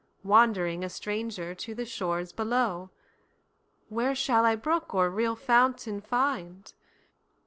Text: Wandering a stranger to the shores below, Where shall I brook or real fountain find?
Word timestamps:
Wandering 0.23 0.83
a 0.83 0.89
stranger 0.89 1.53
to 1.53 1.75
the 1.75 1.85
shores 1.85 2.31
below, 2.33 2.89
Where 3.87 4.15
shall 4.15 4.45
I 4.45 4.55
brook 4.55 4.95
or 4.95 5.11
real 5.11 5.35
fountain 5.35 6.01
find? 6.01 6.73